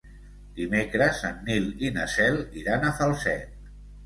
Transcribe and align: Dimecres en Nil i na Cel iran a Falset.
Dimecres 0.59 1.19
en 1.29 1.37
Nil 1.49 1.67
i 1.89 1.93
na 1.99 2.07
Cel 2.15 2.41
iran 2.63 2.89
a 2.89 2.91
Falset. 3.03 3.63